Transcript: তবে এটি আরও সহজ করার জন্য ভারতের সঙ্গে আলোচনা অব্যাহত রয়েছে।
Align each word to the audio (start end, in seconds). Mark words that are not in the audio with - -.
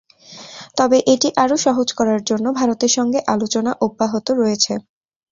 তবে 0.77 0.97
এটি 1.13 1.29
আরও 1.37 1.55
সহজ 1.65 1.87
করার 1.99 2.21
জন্য 2.29 2.45
ভারতের 2.59 2.91
সঙ্গে 2.97 3.19
আলোচনা 3.33 3.71
অব্যাহত 3.85 4.27
রয়েছে। 4.39 4.73